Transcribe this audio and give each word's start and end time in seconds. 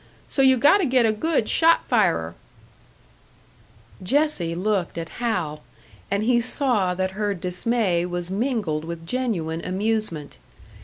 So 0.25 0.41
you 0.41 0.57
gotta 0.57 0.85
get 0.85 1.05
a 1.05 1.13
good 1.13 1.47
shot 1.47 1.83
firer." 1.87 2.33
Jessie 4.01 4.55
looked 4.55 4.97
at 4.97 5.09
Hal, 5.21 5.61
and 6.09 6.23
he 6.23 6.41
saw 6.41 6.95
that 6.95 7.11
her 7.11 7.35
dismay 7.35 8.07
was 8.07 8.31
mingled 8.31 8.83
with 8.83 9.05
genuine 9.05 9.63
amusement. 9.63 10.39